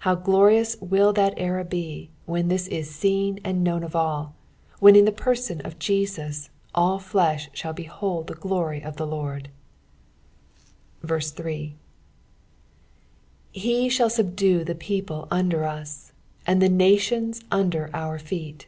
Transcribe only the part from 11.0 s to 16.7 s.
3 He shall subdue the people under us, and the